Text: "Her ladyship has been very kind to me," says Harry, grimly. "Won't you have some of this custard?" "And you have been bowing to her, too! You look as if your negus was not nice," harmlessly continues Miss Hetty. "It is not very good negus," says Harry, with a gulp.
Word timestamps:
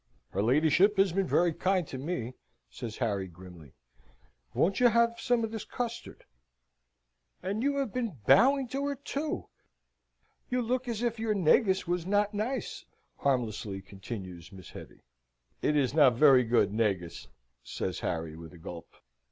"Her 0.31 0.41
ladyship 0.41 0.97
has 0.97 1.13
been 1.13 1.27
very 1.27 1.53
kind 1.53 1.87
to 1.89 1.99
me," 1.99 2.33
says 2.71 2.97
Harry, 2.97 3.27
grimly. 3.27 3.75
"Won't 4.51 4.79
you 4.79 4.87
have 4.87 5.19
some 5.19 5.43
of 5.43 5.51
this 5.51 5.63
custard?" 5.63 6.23
"And 7.43 7.61
you 7.61 7.75
have 7.77 7.93
been 7.93 8.17
bowing 8.25 8.67
to 8.69 8.87
her, 8.87 8.95
too! 8.95 9.49
You 10.49 10.63
look 10.63 10.87
as 10.87 11.03
if 11.03 11.19
your 11.19 11.35
negus 11.35 11.85
was 11.87 12.07
not 12.07 12.33
nice," 12.33 12.83
harmlessly 13.17 13.79
continues 13.79 14.51
Miss 14.51 14.71
Hetty. 14.71 15.03
"It 15.61 15.75
is 15.75 15.93
not 15.93 16.15
very 16.15 16.45
good 16.45 16.73
negus," 16.73 17.27
says 17.63 17.99
Harry, 17.99 18.35
with 18.35 18.53
a 18.53 18.57
gulp. 18.57 18.95